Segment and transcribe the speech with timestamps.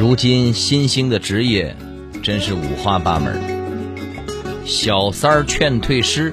[0.00, 1.76] 如今新兴的职业
[2.22, 3.38] 真是五花八门，
[4.64, 6.32] 小三儿劝退师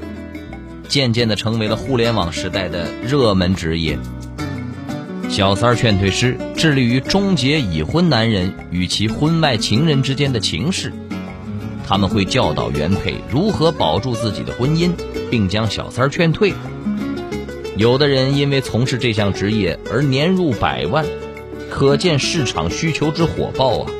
[0.87, 3.99] 渐渐的成为了互联网时代的热门职业。
[5.27, 10.93] 小三儿劝退师致力于终结已婚男人与其婚外情人之间的情事，
[11.85, 14.93] 他们会教导原配如何保住自己的婚姻，
[15.29, 16.53] 并将小三儿劝退。
[17.75, 21.05] 有的人因为从事这项职业而年入百万。
[21.77, 23.91] 可见市场需求之火爆啊！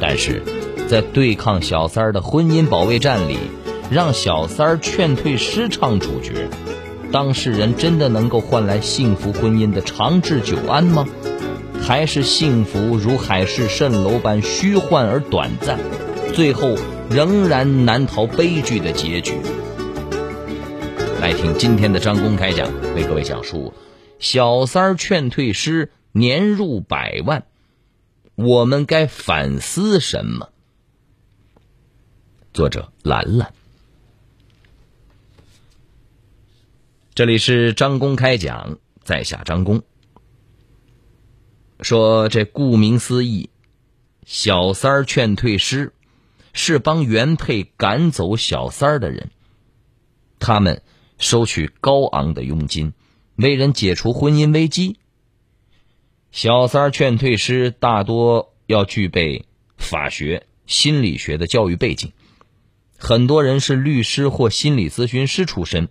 [0.00, 0.42] 但是，
[0.88, 3.38] 在对抗小三儿的婚姻保卫战里，
[3.88, 6.48] 让小三儿劝退师唱主角，
[7.12, 11.06] 当事人真的能够换来幸福婚姻的长治久安吗？
[11.80, 15.78] 还是幸福如海市蜃楼般虚幻而短暂，
[16.34, 16.74] 最后
[17.08, 19.34] 仍然难逃悲剧的结局？
[21.20, 23.72] 来听今天的张公开讲，为各位讲述
[24.18, 25.92] 小三儿劝退师。
[26.16, 27.44] 年入百万，
[28.36, 30.48] 我们该反思什么？
[32.54, 33.52] 作者兰兰，
[37.14, 39.82] 这里是张公开讲，在下张公。
[41.82, 43.50] 说这顾名思义，
[44.24, 45.92] 小三儿劝退师
[46.54, 49.28] 是帮原配赶走小三儿的人，
[50.38, 50.80] 他们
[51.18, 52.94] 收取高昂的佣金，
[53.34, 54.98] 为人解除婚姻危机。
[56.36, 59.46] 小三儿劝退师大多要具备
[59.78, 62.12] 法学、心理学的教育背景，
[62.98, 65.88] 很多人是律师或心理咨询师出身，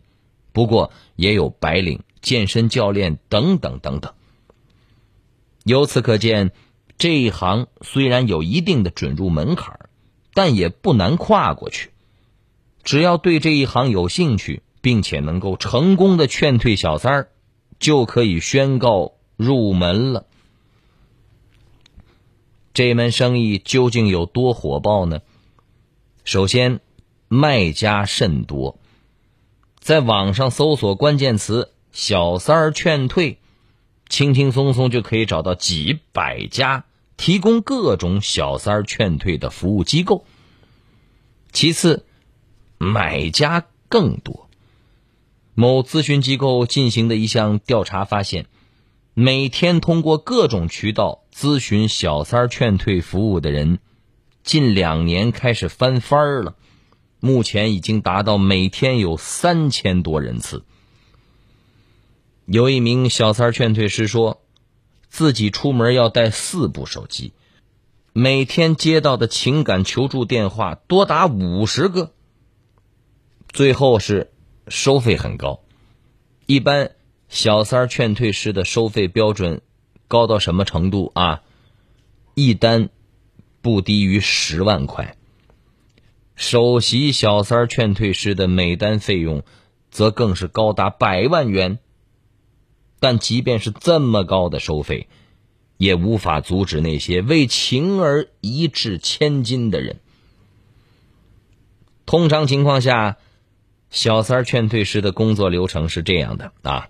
[0.53, 4.13] 不过也有白领、健身教练等等等等。
[5.63, 6.51] 由此可见，
[6.99, 9.89] 这一行虽然有一定的准入门槛，
[10.35, 11.89] 但也不难跨过去。
[12.83, 17.29] 只要对这一行有兴趣，并且能够成功的劝退小三儿，
[17.79, 20.27] 就可以宣告入门了。
[22.75, 25.21] 这门生意究竟有多火爆呢？
[26.25, 26.81] 首先，
[27.29, 28.77] 卖家甚多，
[29.79, 33.39] 在网上搜索关键词“小三儿劝退”，
[34.09, 36.83] 轻轻松松就可以找到几百家
[37.15, 40.25] 提供各种小三儿劝退的服务机构。
[41.53, 42.05] 其次，
[42.77, 44.49] 买家更多。
[45.53, 48.47] 某咨询机构进行的一项调查发现。
[49.17, 53.79] 每天通过各种渠道咨询小三劝退服务的人，
[54.43, 56.55] 近两年开始翻番了，
[57.21, 60.65] 目前已经达到每天有三千多人次。
[62.45, 64.41] 有一名小三劝退师说，
[65.07, 67.31] 自己出门要带四部手机，
[68.11, 72.11] 每天接到的情感求助电话多达五十个。
[73.47, 74.33] 最后是
[74.67, 75.61] 收费很高，
[76.47, 76.91] 一般。
[77.35, 79.61] 小三儿劝退师的收费标准
[80.07, 81.41] 高到什么程度啊？
[82.33, 82.87] 一单
[83.61, 85.17] 不低于十万块。
[86.37, 89.43] 首席小三儿劝退师的每单费用
[89.91, 91.79] 则更是高达百万元。
[93.01, 95.09] 但即便是这么高的收费，
[95.75, 99.99] 也无法阻止那些为情而一掷千金的人。
[102.05, 103.17] 通常情况下，
[103.89, 106.87] 小三儿劝退师的工作流程是这样的啊。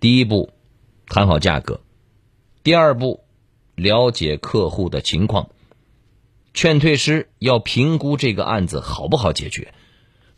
[0.00, 0.52] 第一步，
[1.06, 1.80] 谈好价格；
[2.62, 3.24] 第二步，
[3.74, 5.50] 了解客户的情况。
[6.54, 9.74] 劝退师要评估这个案子好不好解决。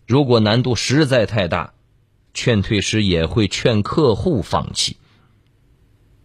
[0.07, 1.75] 如果难度实在太大，
[2.33, 4.97] 劝退师也会劝客户放弃。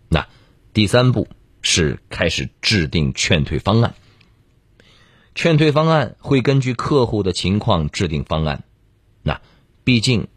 [0.07, 0.27] 那
[0.73, 1.27] 第三步
[1.61, 3.95] 是开始制定劝退方案。
[5.33, 8.63] 劝退方案会根据客户的情况制定方案。
[9.23, 9.41] 那
[9.83, 10.27] 毕竟，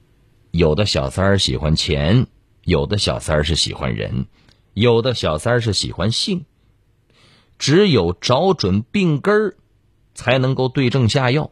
[0.50, 2.26] 有的小三儿喜欢钱。
[2.68, 4.26] 有的小三是喜欢人，
[4.74, 6.44] 有的小三是喜欢性。
[7.58, 9.56] 只有找准病根儿，
[10.14, 11.50] 才能够对症下药。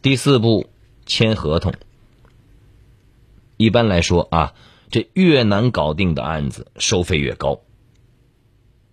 [0.00, 0.70] 第四步，
[1.04, 1.74] 签合同。
[3.58, 4.54] 一般来说啊，
[4.90, 7.60] 这越难搞定的案子，收费越高。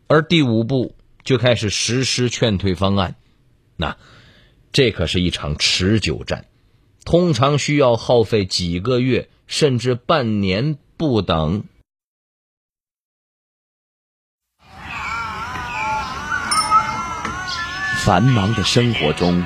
[0.08, 3.16] 而第五步就开始实施劝退方案，
[3.78, 3.98] 那
[4.74, 6.48] 这可是一场持久战，
[7.06, 9.30] 通常需要耗费几个月。
[9.48, 11.64] 甚至半年不等。
[18.06, 19.46] 繁忙的生活中，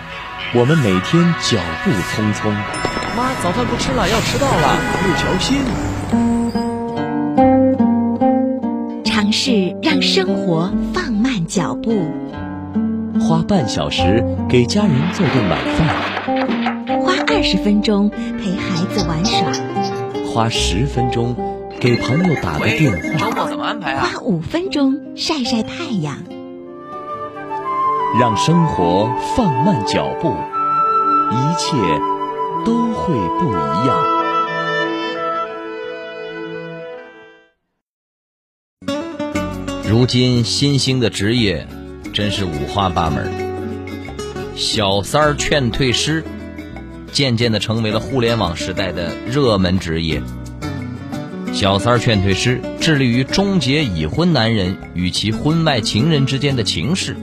[0.56, 2.52] 我们每天脚步匆匆。
[3.16, 4.80] 妈，早饭不吃了，要迟到了。
[5.04, 5.58] 六条心。
[9.06, 12.10] 尝试让生活放慢脚步，
[13.20, 19.67] 花半小时给家人做顿晚饭，花二十分钟陪孩子玩耍。
[20.38, 21.36] 花十分钟
[21.80, 24.06] 给朋友打个电话，周末怎么安排啊？
[24.06, 26.16] 花五分钟晒晒太阳，
[28.19, 30.36] 让生活放慢脚步，
[31.31, 31.75] 一切
[32.63, 33.98] 都会不一样。
[39.90, 41.66] 如今新兴的职业
[42.13, 43.28] 真是五花八门，
[44.56, 46.24] 小三儿劝退师
[47.18, 50.22] 渐渐的成为了互联网时代的热门职业。
[51.52, 57.16] 小三儿劝退师致力于终结已婚男人与其婚外情人之间的情事，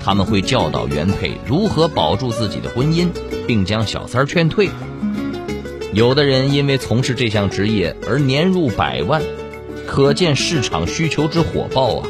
[0.00, 3.08] 他们会教导原配如何保住自己的婚姻，
[3.48, 4.70] 并将小三儿劝退。
[5.92, 9.20] 有的人因为从事这项职业而年入百万。
[9.88, 12.08] 可见市场需求之火爆啊！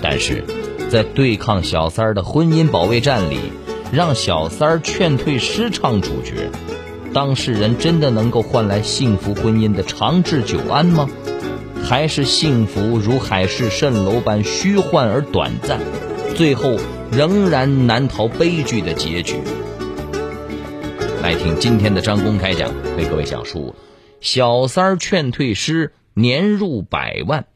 [0.00, 0.42] 但是，
[0.88, 3.36] 在对抗小三儿的婚姻保卫战里，
[3.94, 6.50] 让小三儿劝退师唱主角，
[7.12, 11.08] 当事人真的能够换来幸福婚姻的长治久安吗？
[11.84, 15.78] 还是幸福如海市蜃楼般虚幻而短暂，
[16.34, 16.76] 最后
[17.12, 19.36] 仍然难逃悲剧的结局？
[21.22, 23.76] 来听今天的张公开讲，为各位讲述
[24.20, 25.92] 小三儿劝退师。
[26.16, 27.46] 年入百万，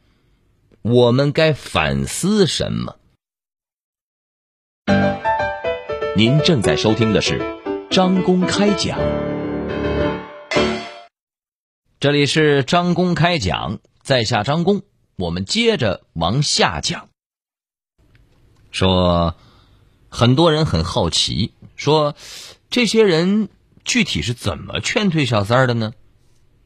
[0.81, 2.97] 我们该反思什么？
[6.19, 7.39] 您正在收听的是
[7.89, 8.99] 张公开讲，
[11.97, 14.81] 这里是张公开讲，在下张公，
[15.15, 17.07] 我们接着往下讲。
[18.69, 19.35] 说，
[20.09, 22.15] 很多人很好奇，说
[22.69, 23.47] 这些人
[23.85, 25.93] 具体是怎么劝退小三儿的呢？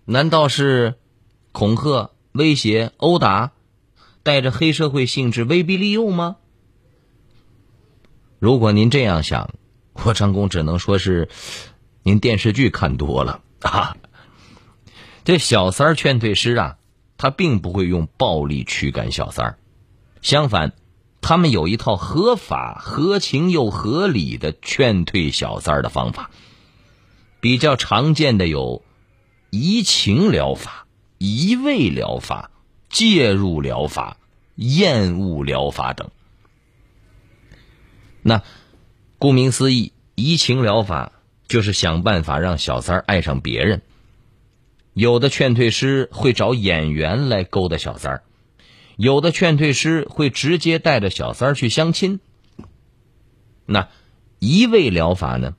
[0.05, 0.95] 难道是？
[1.51, 3.51] 恐吓、威胁、殴打，
[4.23, 6.37] 带着黑社会性质威逼利诱吗？
[8.43, 9.51] 如果您这样想，
[9.93, 11.29] 我张工只能说是
[12.01, 13.95] 您电视剧看多了 啊。
[15.23, 16.77] 这小三儿劝退师啊，
[17.15, 19.57] 他并不会用暴力驱赶小三儿，
[20.21, 20.73] 相反，
[21.21, 26.29] 他们有一套合法、合情又合理的劝退小三儿的方法。
[27.39, 28.83] 比较常见的有
[29.51, 30.85] 移情疗法。
[31.17, 32.51] 移位疗法、
[32.89, 34.17] 介入疗法、
[34.55, 36.09] 厌恶疗法等。
[38.23, 38.41] 那
[39.19, 41.11] 顾名思义，移情疗法
[41.47, 43.83] 就是想办法让小三儿爱上别人。
[44.93, 48.23] 有的劝退师会找演员来勾搭小三儿，
[48.97, 52.19] 有的劝退师会直接带着小三儿去相亲。
[53.67, 53.89] 那
[54.39, 55.55] 移位疗法呢，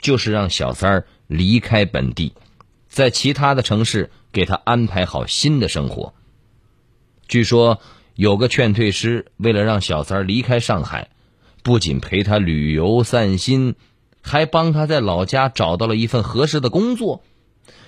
[0.00, 2.32] 就是让小三儿离开本地，
[2.88, 4.10] 在其他的城市。
[4.34, 6.12] 给他安排好新的生活。
[7.28, 7.80] 据说
[8.16, 11.10] 有个劝退师，为了让小三儿离开上海，
[11.64, 13.74] 不仅陪他旅游散心，
[14.20, 17.24] 还帮他在老家找到了一份合适的工作，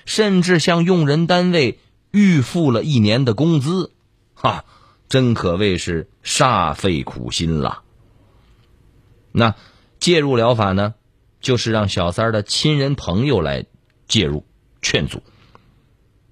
[0.07, 1.79] 甚至向用人单位
[2.11, 3.93] 预付了一年的工资。
[4.33, 4.65] 哈，
[5.11, 7.83] 真可谓是煞费苦心了。
[9.31, 9.55] 那
[9.99, 10.95] 介入疗法呢，
[11.43, 13.67] 就是让小三儿的亲人朋友来
[14.09, 14.47] 介入
[14.81, 15.23] 劝阻。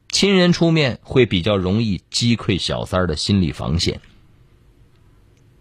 [0.08, 4.00] 亲人出面会比较容易击溃小三儿的心理防线。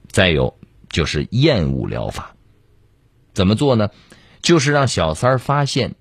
[0.08, 0.58] 再有
[0.94, 2.36] 就是厌恶疗法，
[3.34, 3.90] 怎么做呢？
[4.42, 5.95] 就是让小三儿发现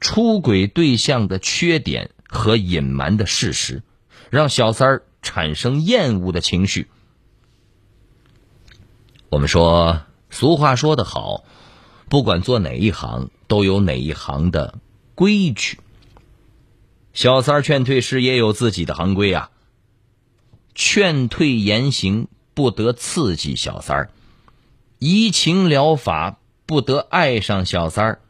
[0.00, 3.82] 出轨对象的缺点和隐瞒的事实，
[4.30, 6.88] 让小三儿产生厌恶的情绪。
[9.28, 11.44] 我们说，俗话说得好，
[12.08, 14.78] 不管做哪一行，都有哪一行的
[15.14, 15.80] 规矩。
[17.12, 19.50] 小三儿劝退时也有自己的行规啊。
[20.74, 24.10] 劝退言行不得刺激小三儿，
[24.98, 28.20] 移情疗法不得爱上小三儿，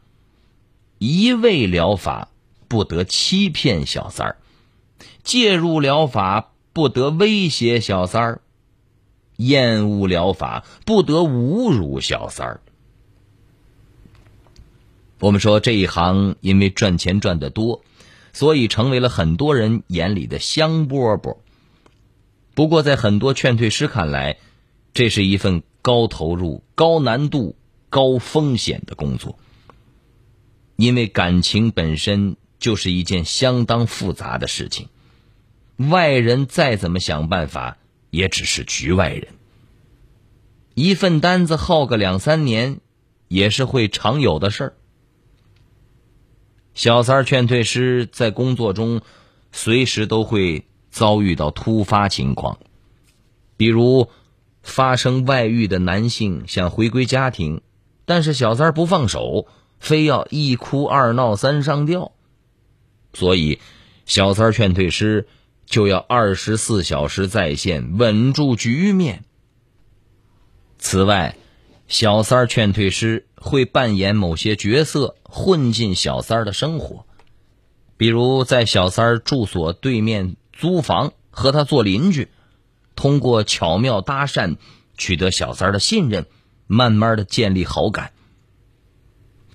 [0.97, 2.29] 移位疗法
[2.67, 4.37] 不得欺骗小三儿，
[5.23, 8.41] 介入疗法不得威胁小三儿，
[9.37, 12.61] 厌恶疗法不得侮辱小三儿。
[15.19, 17.81] 我们说这一行因为赚钱赚得多。
[18.35, 21.37] 所以成为了很多人眼里的香饽饽。
[22.55, 24.37] 不过，在很多劝退师看来，
[24.93, 27.55] 这是一份高投入、高难度、
[27.89, 29.39] 高风险的工作。
[30.75, 34.89] 因为感情本身就是一件相当复杂的事情，
[35.77, 37.77] 外人再怎么想办法，
[38.09, 39.27] 也只是局外人。
[40.75, 42.79] 一份单子耗个两三年，
[43.27, 44.73] 也是会常有的事儿。
[46.73, 49.01] 小三劝退师在工作中，
[49.51, 52.59] 随时都会遭遇到突发情况，
[53.57, 54.09] 比如
[54.61, 57.61] 发生外遇的男性想回归家庭，
[58.05, 59.47] 但是小三不放手，
[59.79, 62.11] 非要一哭二闹三上吊，
[63.11, 63.59] 所以
[64.05, 65.27] 小三劝退师
[65.65, 69.23] 就要二十四小时在线，稳住局面。
[70.77, 71.35] 此外，
[71.87, 77.07] 小三劝退师会扮演某些角色，混进小三的生活，
[77.97, 82.29] 比如在小三住所对面租房，和他做邻居，
[82.95, 84.55] 通过巧妙搭讪
[84.97, 86.27] 取得小三的信任，
[86.67, 88.13] 慢慢的建立好感。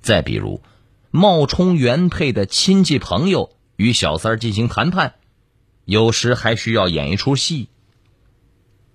[0.02, 0.60] 再比如，
[1.10, 5.14] 冒充原配的亲戚朋友与小三进行谈判，
[5.84, 7.68] 有时还需要演一出戏。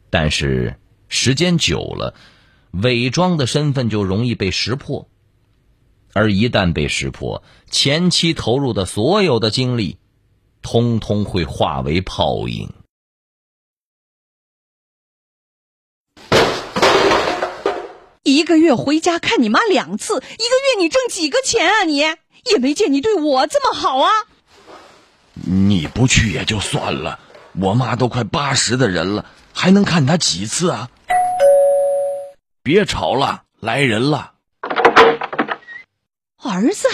[0.09, 2.13] 但是时间久了，
[2.71, 5.07] 伪装的身份就容易被识破，
[6.13, 9.97] 而一旦被识破，前期投入的所有的精力，
[10.63, 12.73] 通通会化为泡影。
[18.23, 21.99] 一个月回家看你妈两次，一个月你挣几个钱啊你？
[21.99, 24.09] 也没见你对我这么好啊！
[25.33, 27.19] 你不去也就算了，
[27.59, 30.89] 我妈都快八十的人了，还能看她几次啊？
[32.61, 34.33] 别吵了，来人了！
[36.41, 36.87] 儿子，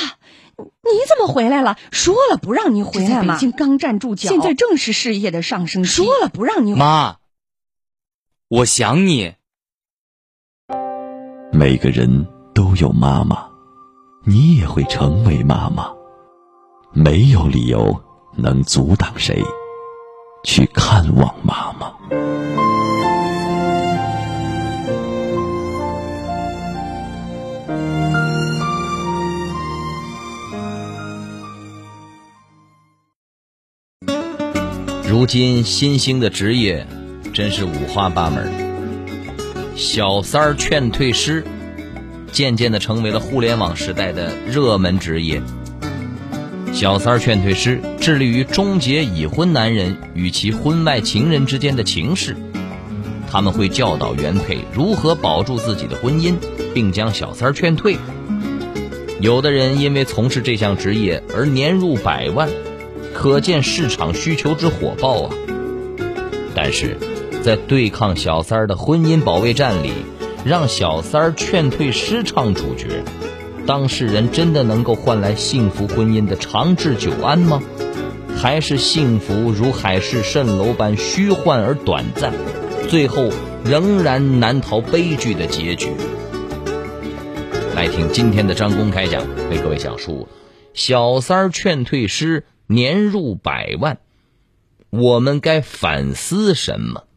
[0.92, 1.78] 你怎么回来了？
[1.92, 3.36] 说了不让你回来吗？
[3.36, 5.90] 北京刚站住脚，现在正是事业的上升期。
[5.90, 7.18] 说了不让你妈，
[8.48, 9.36] 我想你。
[11.52, 13.50] 每个人都有妈妈，
[14.26, 15.92] 你也会成为妈妈。
[16.94, 18.02] 没有理由
[18.36, 19.44] 能阻挡谁
[20.44, 21.94] 去看望妈妈。
[35.20, 36.88] 如今新兴的职业
[37.34, 38.50] 真是五花八门，
[39.76, 41.44] 小三儿劝退师
[42.32, 45.42] 渐渐的成为了互联网时代的热门职业。
[46.72, 52.34] 小三儿劝退师致力于终结已婚男人与其婚外情人之间的情事，
[53.30, 56.36] 他们会教导原配如何保住自己的婚姻，
[56.74, 57.98] 并将小三儿劝退。
[59.20, 62.48] 有的人因为从事这项职业而年入百万。
[63.20, 65.36] 可见市场需求之火爆啊！
[66.56, 66.96] 但是，
[67.44, 69.92] 在对抗小三儿的婚姻保卫战里，
[70.46, 73.04] 让小三儿劝退师唱主角，
[73.66, 77.62] 当事人真的能够换来幸福婚姻的长治久安吗？
[78.38, 82.32] 还是幸福如海市蜃楼般虚幻而短暂，
[82.88, 83.28] 最后
[83.66, 85.90] 仍然难逃悲剧的结局？
[87.76, 89.22] 来听今天的张公开讲，
[89.52, 90.30] 为各位讲述
[90.74, 92.46] 小三儿劝退师。
[92.72, 94.00] 年入百万，
[94.92, 97.08] 我们该反思什么？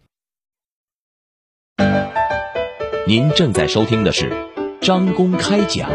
[3.06, 4.32] 您正在收听的是
[4.80, 5.90] 张公开讲，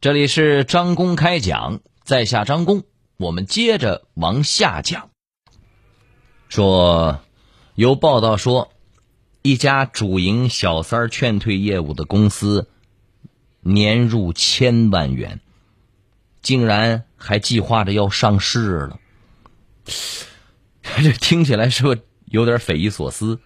[0.00, 2.84] 这里是张公开讲，在下张公，
[3.16, 5.10] 我们接着往下讲。
[6.48, 7.20] 说
[7.74, 8.70] 有报道说，
[9.42, 12.70] 一家主营小三劝退业务的公司，
[13.62, 15.40] 年入千万元。
[16.42, 19.00] 竟然还计划着要上市了，
[21.02, 23.40] 这听起来是不是有点匪夷所思？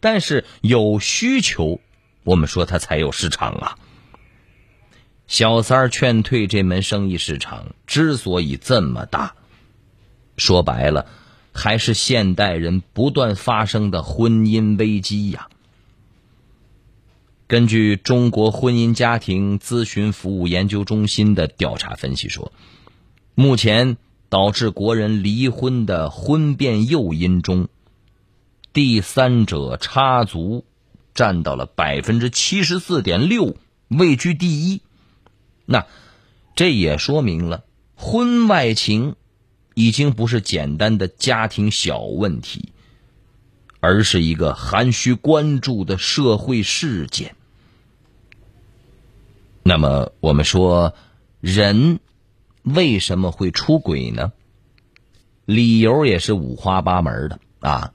[0.00, 1.80] 但是有需求，
[2.24, 3.78] 我们说它才有市场啊。
[5.26, 9.34] 小三儿劝退这门生意市场之所以这么大，
[10.36, 11.06] 说白了，
[11.52, 15.48] 还是现代人不断发生的婚姻危机呀。
[17.48, 22.52] 根据中国婚姻家庭咨询服务研究中心的调查分析说，
[23.34, 23.96] 目前
[24.28, 27.68] 导致国人离婚的婚变诱因中，
[28.74, 30.66] 第三者插足
[31.14, 33.56] 占到了百分之七十四点六，
[33.88, 34.82] 位居第一。
[35.64, 35.86] 那
[36.54, 37.64] 这也说明了
[37.94, 39.16] 婚外情
[39.72, 42.74] 已经不是简单的家庭小问题，
[43.80, 47.36] 而是一个含需关注的社会事件。
[49.68, 50.94] 那么我们说，
[51.42, 52.00] 人
[52.62, 54.32] 为什么会出轨呢？
[55.44, 57.92] 理由也是五花八门的啊。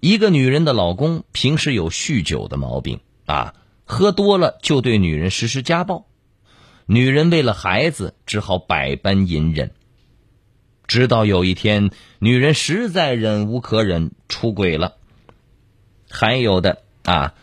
[0.00, 3.54] 一个女人的老公平时有酗酒的毛病啊，
[3.84, 6.08] 喝多了就对女人实施家暴，
[6.86, 9.70] 女人为了孩子只好百般隐忍，
[10.88, 14.96] 直到有一天，女人实在忍无可忍，出轨了。
[16.10, 17.34] 还有的啊，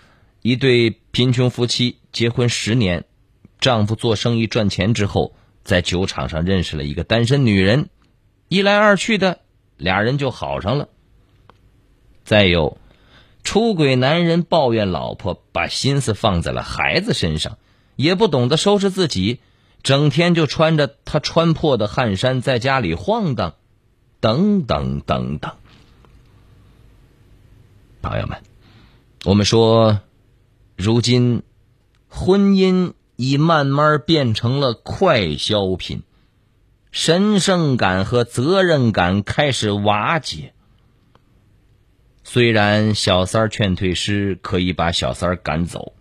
[0.42, 3.06] 一对贫穷夫妻结婚十年。
[3.63, 7.89] 丈夫做生意赚钱之后，在酒场上认识了一个单身女人，
[8.50, 9.39] 一来二去的，
[9.77, 10.89] 俩人就好上了。
[12.25, 12.77] 再有，
[13.46, 17.58] 出轨男人抱怨老婆把心思放在了孩子身上，
[17.96, 19.39] 也不懂得收拾自己，
[19.82, 23.55] 整天就穿着他穿破的汗衫在家里晃荡，
[24.20, 25.53] 等等等等。
[28.01, 28.41] 朋友们，
[29.24, 30.01] 我们说，
[30.75, 31.43] 如今
[32.10, 32.91] 婚姻
[33.24, 36.03] 已慢慢变成了快消品，
[36.92, 40.53] 神圣感和责任感开始瓦解。
[42.25, 45.94] 虽然小三儿劝退师可以把小三儿赶走，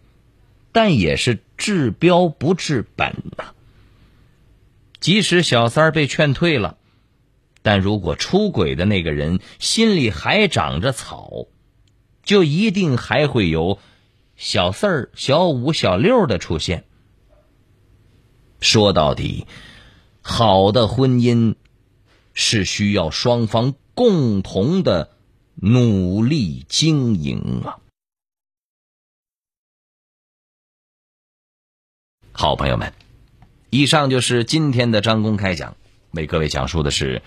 [0.72, 3.52] 但也是治标不治本呐。
[4.98, 6.76] 即使小三儿被劝退了，
[7.62, 11.46] 但如果出轨的那个人心里还长着草，
[12.24, 13.78] 就一定还会有
[14.36, 16.82] 小四儿、小五、小六的出现。
[18.62, 19.46] 说到底，
[20.22, 21.56] 好的婚姻
[22.32, 25.10] 是需要双方共同的
[25.56, 27.78] 努力经营啊！
[32.32, 32.94] 好朋友们。
[33.68, 35.76] 以上就是今天的张公开讲，
[36.12, 37.22] 为各位讲述的是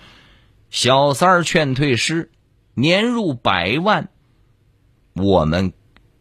[0.70, 2.30] 小三儿劝退师
[2.74, 4.08] 年入百万，
[5.12, 5.74] 我们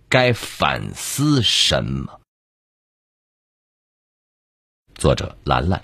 [0.09, 2.19] 该反思什么？
[4.95, 5.83] 作者兰兰，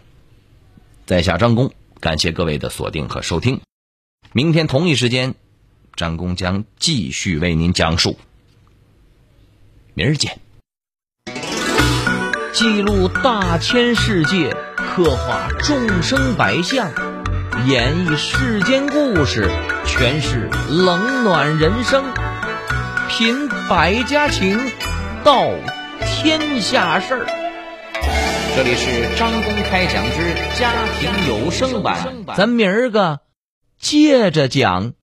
[1.05, 3.59] 在下张工，感谢各位的锁定和收听。
[4.31, 5.35] 明天同一时间，
[5.97, 8.17] 张工将继续为您讲述。
[9.93, 10.39] 明儿见。
[12.53, 16.89] 记录大千世界，刻画众生百相，
[17.67, 19.49] 演绎世间故事，
[19.85, 22.05] 诠释冷暖人生，
[23.09, 24.57] 品百家情，
[25.23, 25.49] 道
[26.05, 27.40] 天下事儿。
[28.53, 33.22] 这里是张公开讲之家庭有声版，咱明儿个
[33.79, 34.93] 接着讲。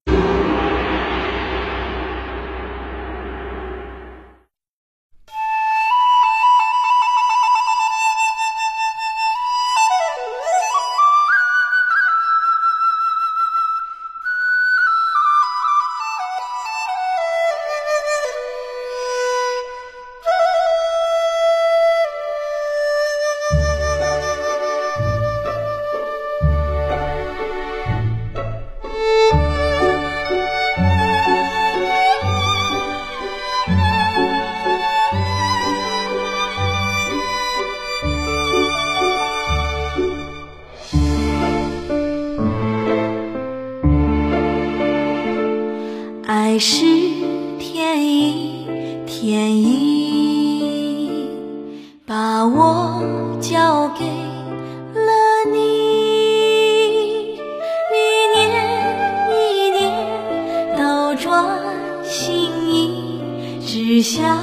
[61.41, 64.39] 我心意，只想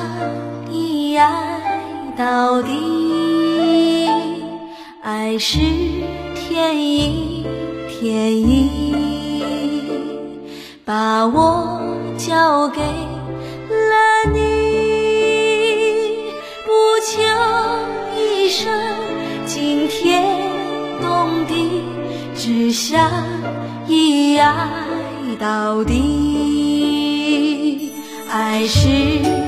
[0.72, 1.60] 一爱
[2.18, 4.10] 到底。
[5.02, 5.60] 爱是
[6.34, 7.46] 天意，
[7.90, 8.70] 天意
[10.86, 11.82] 把我
[12.18, 14.40] 交给了你，
[16.66, 16.72] 不
[17.06, 17.12] 求
[18.18, 18.72] 一生
[19.46, 20.24] 惊天
[21.02, 21.84] 动地，
[22.36, 23.12] 只想
[23.88, 24.70] 一爱
[25.40, 26.55] 到底。
[28.38, 29.45] 爱是